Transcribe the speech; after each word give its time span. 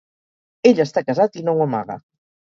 Ell 0.69 0.81
està 0.85 1.03
casat 1.11 1.39
i 1.43 1.47
no 1.51 1.55
ho 1.59 1.63
amaga. 1.69 2.01